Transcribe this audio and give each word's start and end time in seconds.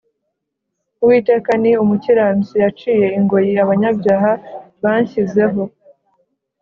Uwiteka 1.03 1.51
ni 1.61 1.71
umukiranutsi, 1.83 2.53
yaciye 2.63 3.07
ingoyi 3.17 3.51
abanyabyaha 3.63 4.31
banshyizeho 4.83 5.61